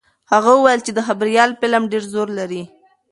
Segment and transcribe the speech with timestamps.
[0.31, 2.63] هغه وویل چې د خبریال قلم ډېر زور لري.